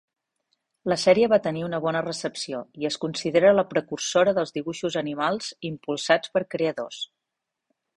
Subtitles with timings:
[0.91, 5.55] La sèrie va tenir una bona recepció i es considera la precursora dels dibuixos animals
[5.75, 7.09] impulsats per creadors.